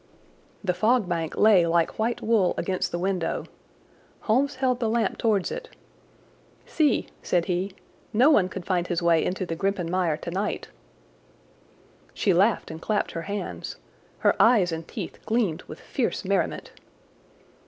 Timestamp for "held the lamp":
4.55-5.19